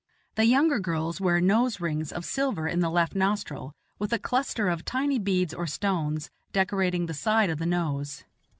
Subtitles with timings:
[0.33, 4.67] The younger girls wear nose rings of silver in the left nostril, with a cluster
[4.67, 8.23] of tiny beads or stones decorating the side of the nose.